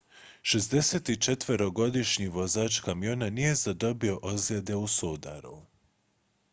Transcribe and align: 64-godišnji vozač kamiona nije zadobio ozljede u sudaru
64-godišnji 0.53 2.27
vozač 2.27 2.79
kamiona 2.79 3.29
nije 3.29 3.55
zadobio 3.55 4.19
ozljede 4.21 4.75
u 4.75 4.87
sudaru 4.87 5.63